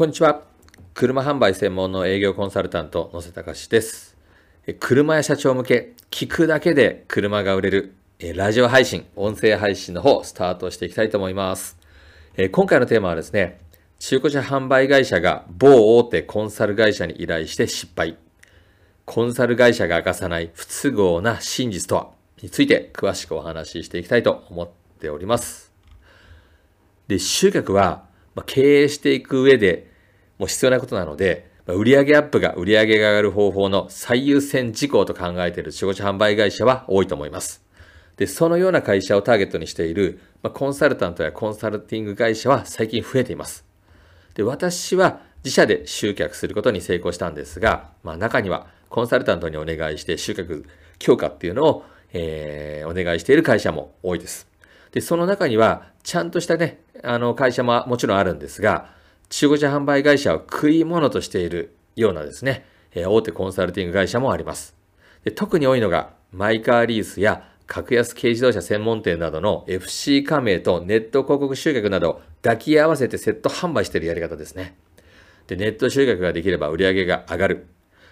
[0.00, 0.44] こんにちは。
[0.94, 4.16] 車販売専門の営業コンサルタント、野瀬隆です。
[4.78, 7.94] 車や社長向け、聞くだけで車が売れる、
[8.34, 11.76] ラジオ配信、音声配信の方、スタートしていきたいと思います。
[12.50, 13.60] 今回のテーマはですね、
[13.98, 18.16] 中古車販売会社が某大手コンサル会社に依頼して失敗。
[19.04, 22.10] コンサル会社が明かさない不都合な真実とは
[22.40, 25.74] について詳しくお話ししていきたいと思っております。
[27.06, 28.06] で、集客は
[28.46, 29.89] 経営していく上で
[30.40, 37.62] もう必要なことなので、売上アップが売上が上がる方法の最優先事項と考えている中古車販売会社は多いと思います。
[38.16, 43.66] で、そのような会社をターゲットにしている、まコンサルタントやコンサルティング会社は最近増えています。
[44.32, 50.64] で、私は自社で集客することに成功したんですが、まあ中にはコンサルタントにお願いして集客
[50.98, 51.84] 強化っていうのを、
[52.14, 54.48] えー、お願いしている会社も多いです。
[54.92, 58.98] で、その中にはちゃんとしたね、あの会社ももちろんあるんですが、
[59.30, 64.76] 中古車販売会社を食い物としているようなですね、え大手コンサルティング会社もあります。
[65.24, 74.76] で特に多いのが、マイカーリースや格安軽自動車専門店などの FC 加盟とネット広告集客など抱き合わせてセット販売しているやり方ですね。
[75.46, 77.66] で、ネット集客ができれば売り上げが上がる。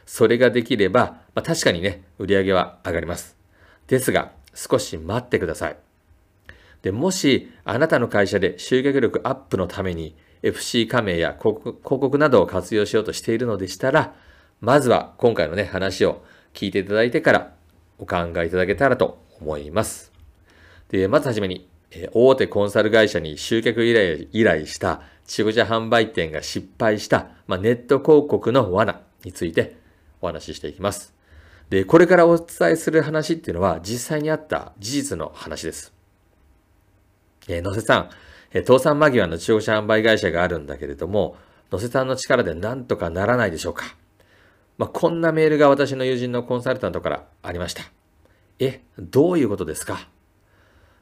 [0.07, 3.37] それができれば、まあ、確かにね、売り上げは上がります。
[3.89, 5.77] ですが、少し待ってください。
[6.83, 14.15] で、もし、あなたの会社で集客力アップのために FC 加盟や広告などを活用しようとしているのでしたら、
[14.61, 17.53] まずは今回のね、話を聞いていただいてから
[17.99, 20.13] お考えいただけたらと思います。
[20.89, 21.69] で、まずはじめに、
[22.13, 29.77] 大手コンサル会社に集客依頼依頼した中古車販売店が失敗した、まあ、ネット広告の罠について
[30.21, 31.15] お話ししていきます。
[31.71, 35.98] で、これからお伝えする話っていうのは実際にあった事実の話です。
[37.49, 38.11] えー、野瀬さん、
[38.53, 41.37] え、倒産間際の中古車販売会社があるんだけれども、
[41.73, 43.97] 野瀬さんの力で何とかならないでしょうか。
[44.79, 47.83] まあ、こんなメールが私の友人のコンサルタントからありました。
[48.59, 50.09] え、どういうことですか？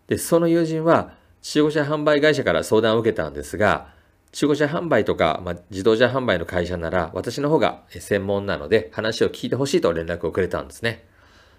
[0.08, 3.94] で、その友人は中古車販売会社から相談を受けたんですが、
[4.32, 11.06] 中古車販売とか、まあ、自動車販売の会社なら私の方が専門なので話を聞いてほしいと連絡をくれたんですね。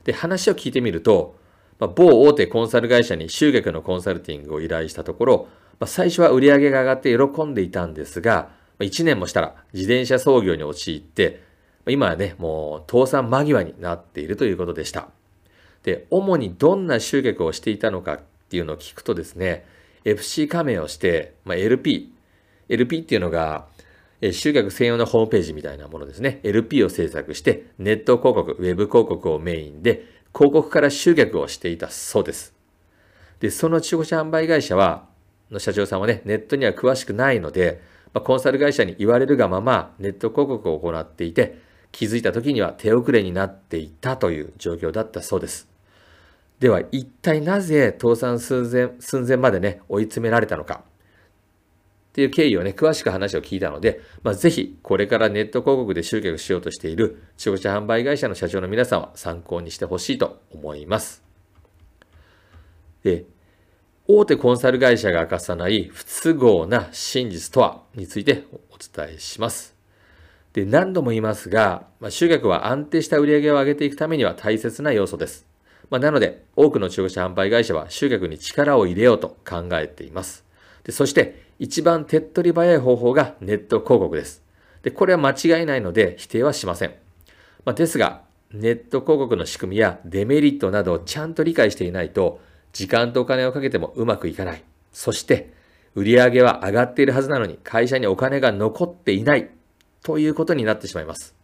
[0.03, 1.39] で、話を聞いてみると、
[1.79, 5.47] まあ、某大手コンサル会社に集客のコンサルティングを依頼したところ、
[5.79, 8.49] まあ、最初は売り上げが上がって喜んでいたんですが、
[8.79, 11.41] まあ、1年もしたら自転車操業に陥って、
[11.85, 15.09] まあ、今はね、もう倒産間際になっているということでした。
[15.83, 19.65] で、主にどんな集客をしていたのかっていうのを聞くとですね、
[20.03, 22.13] FC 加盟をして、まあ、LP、
[22.69, 23.67] LP っていうのが、
[24.31, 26.39] 集客専用のホームページみたいなものですね。
[26.43, 30.05] LP を制作して、ネット広告、ウェブ広告をメインで、
[30.37, 32.53] 広告から集客をしていたそうです。
[33.39, 35.07] で、その中古車販売会社は、
[35.49, 37.81] の社長さんはね、ネットには詳しくないので、
[38.13, 41.57] まあ、コンサル会社に言われるがまま、ネット広告を行っていて、
[41.91, 45.67] 気づいた時には手遅れになっていたという状況だったそうです。
[46.59, 50.83] では、一体なぜ倒産寸前寸前までね、追い詰められたのか。
[52.17, 61.21] っていう経緯をね、詳しく話を聞いたので、まあ、ぜひ、これからネット広告で集客しようとしている中古車販売会社の社長の皆さんは参考にしてほしいと思います。
[63.03, 63.25] で、
[64.07, 69.75] 大手コンサル会社が明かさない不都合な真実とはについてお伝えします。
[70.53, 75.45] で、何度も言いますが、まあ、集客は安定した売り上げを上げていくためには大切な要素です。
[75.91, 80.46] まあ、なので、多くの中古車販売会社は集客に力を入れようと考えています。
[80.87, 84.41] でそして、一番手っ取り早い方法がネット広告です。
[84.83, 86.93] で、これは間違いないので否定はしません。
[87.65, 88.21] まあ、ですが、
[88.53, 92.39] ネット広告の仕組みやデメリットなどをちゃんと理解していないと、
[92.71, 94.63] 時間とお金をかけてもうまくいかない。
[94.93, 95.51] そして、
[95.93, 99.49] 売上は上がっているはずなのに会社にお金が残っていない
[100.03, 101.35] ということになってしまいます。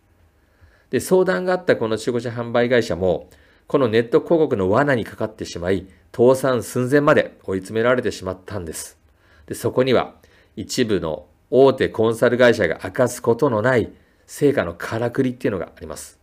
[0.90, 3.30] で、相談があったこの中古車販売会社も、
[3.68, 9.03] このネット広告の罠にかかってしまい、倒産寸前まで追い詰められてしまったんです。
[9.48, 10.16] で、そこには
[10.56, 13.92] 一部の大手コンサル会社が明かすことのない
[14.26, 16.20] 成果のからくりっていうのがあります。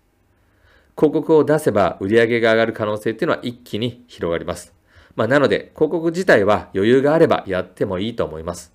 [0.96, 4.74] 広告を出せば売り上げが上がる可能性っていうのは一気に広がります。
[5.16, 8.72] まあ、なので、広告自体は余裕があればやってもいいと思います。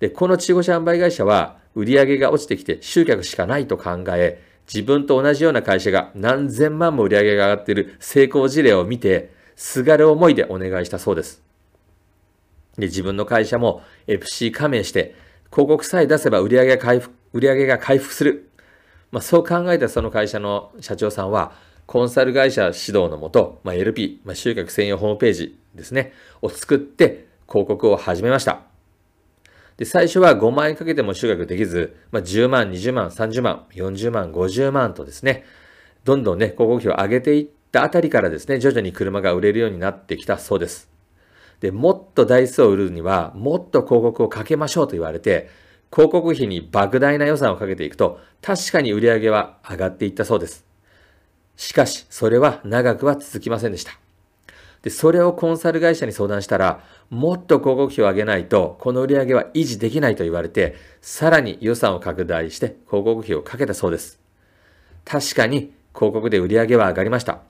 [0.00, 4.42] で、この中古車販売会社は売り上げが落ちてきて集客しかないと考え、
[4.72, 11.47] 自分と同じような会社が何千万も売り上げが上がっている成功事例を見て、すがる思いでお願いしたそうです。
[12.78, 15.14] で、自分の会社も FC 加盟して、
[15.50, 18.50] 広告さえ出せば売上が回復、売上が回復する。
[19.10, 21.52] まあ、そう考えたその会社の社長さんは、
[21.86, 28.62] コンサル会社指導のもと、まあ、LP、まあ、集客専用ホームページですね、を作って広告を始めました。
[29.78, 35.44] で、最初は5万円かけても集客できず、まあ、10万、20万、30万、40万、50万とですね、
[36.04, 40.90] どんどんね、広告費を上げていったあたりからですね、徐々に車が売れるようになってきたそうです。
[41.60, 45.48] で、もと台数を売るには、もっと広告をかけましょうと言われて、
[45.92, 50.64] 広告費に莫大な予算をかけていくと、確かに売り上げは上がっていったそうです。
[51.56, 53.92] しかし、それは長くは続きませんでした。
[54.82, 64.20] で、それをコンサル会社に相談したら、もっと広告費を上げないと、この売り上げは維持できないと言われて、さらに予算を拡大して広告費をかけたそうです。
[65.04, 67.40] 確かに広告で売り上げは上がりました。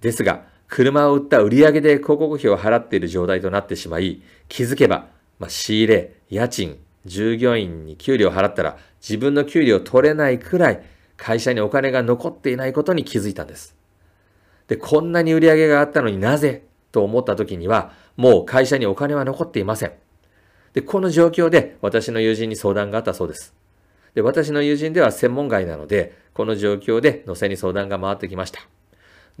[0.00, 5.08] ですが、車を売った売り上げで広告費を払っている状態となってしまい、気づけば、
[5.40, 10.82] まあ、仕入れ、家賃、従業員に給料を払ったら自分の給料を取れないくらい
[11.16, 13.74] 会社にお金が残っていないことに気づいたんです。
[14.68, 16.62] で、こんなに売り上げがあったのになぜ
[16.92, 19.92] と思った時には、もう会社にお金は残っていません。
[20.74, 23.54] で、この状況で私の友人に相談があったそうです。
[24.14, 28.60] で、私の友人では専門外なので、この状況で乗せに相談が回ってきました。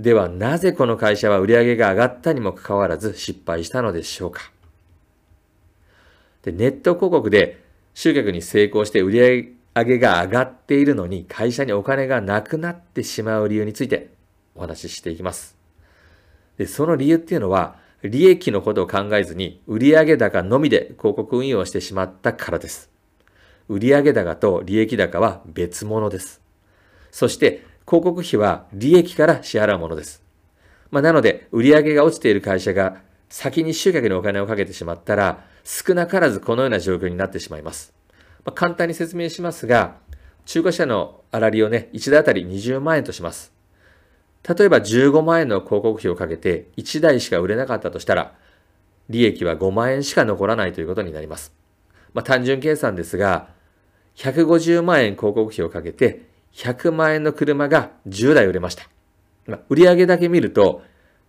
[0.00, 4.50] では、なぜこの会社は売上が上がったにもかかわらず失敗したのでしょうか？
[6.42, 7.62] で、ネット広告で
[7.92, 9.20] 集客に成功して売り
[9.74, 14.08] 上が上がっているのに会社にお金がなくなってしまう理由について
[14.54, 15.54] お話ししていきます。
[16.56, 22.88] で、その理由っていうのは、利益のことを考えずに売上高のみで広告運用をしてしまったからです。
[23.68, 26.40] 売上高と利益高は別物です。
[27.10, 30.22] そして広告費は利益から支払うものです。
[30.92, 32.98] まあ、なので、売上が落ちている会社が
[33.28, 37.92] 先に集客にお金をかけてしまったら、少なからずこのような状況になってしまいます。
[38.44, 39.96] まあ、簡単に説明しますが、
[40.46, 43.52] 中古車の粗利をね、1台あたり20万円とします。
[44.48, 48.34] 例えば15万円の広告費をかけて1台しか売れなかったとしたら、
[49.08, 51.52] 利益は5万円しか残らないということになります。
[52.14, 53.48] まあ、単純計算ですが、
[54.14, 58.88] 150万円広告費をかけて100万円の車が10台売れました。
[59.46, 60.82] まあ、売上だけ見ると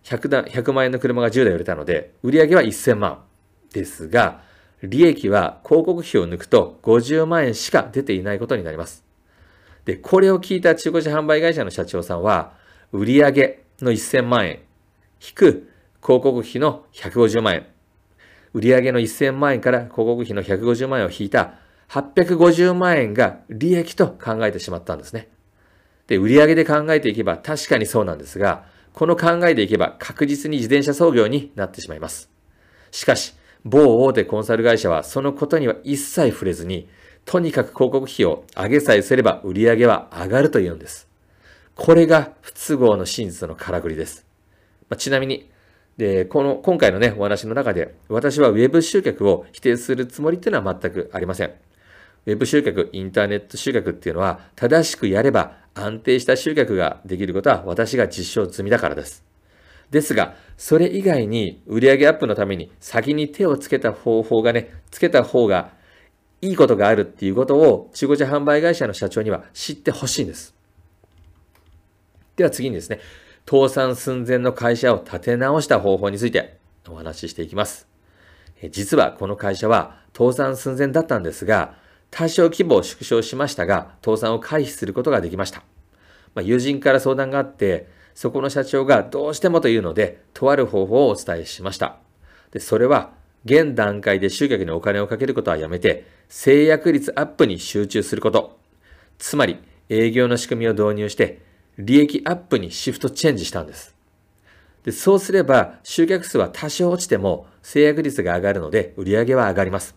[0.04, 3.22] 100だ100万円の車が10台売れたので、売上は1000万
[3.72, 4.42] ですが、
[4.82, 9.04] 利益は広告費を抜くと50万円しか出ていないことになります。
[9.84, 12.52] で、これを聞いた中古車販売会社の社長さんは、
[12.92, 14.60] 売上の1000万円、
[15.20, 15.70] 引く
[16.02, 17.66] 広告費の150万円。
[18.54, 21.54] 売上の1000万円から広告費の150万円を引いた
[21.92, 25.28] 850万円が利益と考えてしまったんですね。
[26.06, 32.30] で、売上で考えていけば確かにそうなんですが、この考えでいけば確実に自転車操業になってしまいます。
[32.90, 33.34] しかし、
[33.64, 36.88] 某大手コンサル会社はそのことには一切触れずに、
[37.26, 41.08] とにかく広告費を上げさえすれば売上は上がるというんです。
[41.76, 44.26] これが不都合の真実のからくりです。
[44.88, 45.50] まあ、ちなみに、
[45.98, 51.52] で、この、今回のね、お話の中で、私は Web 集客を否定するつもりっていうのは全くありません。
[52.24, 59.24] Web 集客、インターネット集客っていうのは、正しくやれば安定した集客ができることは私が実証済みだからです。
[59.90, 65.72] ですが、それ以外に売上アップのために先に手をつけた方法がね、つけた方が
[66.40, 70.54] いいことがあるっていうことを中古車販売会社の社長には知ってほしいんです。
[72.36, 73.00] では次にですね、
[73.50, 76.56] 倒産寸前の会社を立て直した方法について
[76.88, 77.88] お話ししていきます。
[78.70, 81.81] 実はこの会社は倒産寸前だったんですが、
[82.12, 85.64] 多少規模を縮小しましたが、倒産を回避することができました。
[86.34, 91.96] まあ、友人から相談があって、そこの社長がどうしてもというので、とある方法をお伝えしました。
[92.50, 93.12] で、それは、
[93.46, 98.58] 現段階で集客にお金をかけることはやめて、制約率アップに集中すること。
[99.18, 99.56] つまり、
[99.88, 101.40] 営業の仕組みを導入して、
[101.78, 103.94] 利益アップにシフトチェンジしたんです。
[104.84, 109.94] でそうすれば、集客数は多少落ちても制約率が上がるので、売り上げは上がります。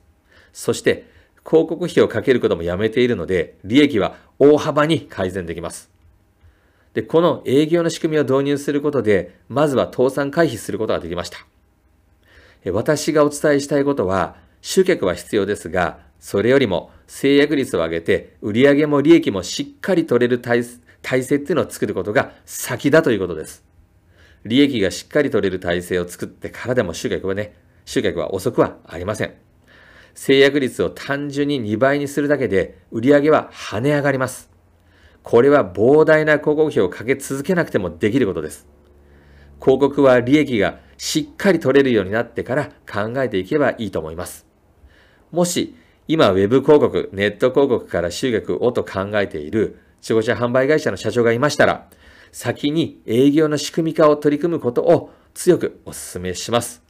[0.53, 1.13] そして、
[1.47, 5.91] 広告費をかけることもやめているので、利益は大幅に改善できます。
[6.93, 11.45] で、この営業の仕組みを導入することで、まずは倒産回避することができました。
[12.71, 23.63] 私がお伝えしたいことは、集客は必要ですが、それよりも制約率を上げて、売上も利益もしっかり取れる体制っていうのを作ることが先だということです。
[24.45, 27.53] 利益がしっかり取れる体制を作ってからでも集客はね、
[27.85, 29.44] 集客は遅くはありません。
[30.15, 34.49] 制約率を単純に2倍にするだけで売り上げは跳ね上がります。
[35.21, 38.67] これは膨大な広告費をかけ続けなくてもできることです。
[39.59, 44.45] 広告は利益がしっかり取れるようになってから考えていけばいいと思います。
[45.31, 45.75] もし、
[46.07, 51.89] 今 Web 広告、ネット広告から集客をと考えている中古車販売会社の社長がいましたら、
[52.31, 56.83] 先に営業の仕組み化を取り組むことを強くお勧めします。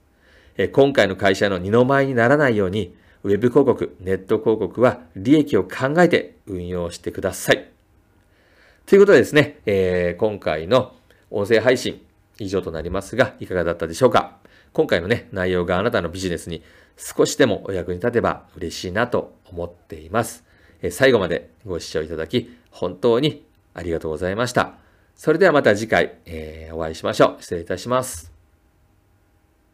[0.73, 7.71] 今回の会社の二の舞にならないように、ウェブ広告、ネット広告は利益を考えて運用してください。
[8.85, 10.93] ということでですね、えー、今回の
[11.31, 12.05] 音声配信
[12.37, 14.37] 以上となりますが、いかがだったでしょうか？
[14.73, 16.61] 今回のね、内容があなたのビジネスに
[16.97, 20.43] 少しでもお役に立てば嬉しいなと思っています。
[20.83, 24.75] えー、最後までご視聴いただき、本当にありがとうございました。
[25.15, 27.41] それではまた次回、えー、お会いしましょう。
[27.41, 28.34] 失礼いたします。